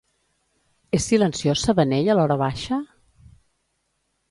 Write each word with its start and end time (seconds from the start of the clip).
És 0.99 1.05
silenciós 1.11 1.67
Sabanell 1.67 2.11
a 2.15 2.17
l'horabaixa? 2.19 2.81